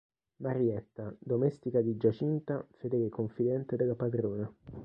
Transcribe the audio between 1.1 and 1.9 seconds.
domestica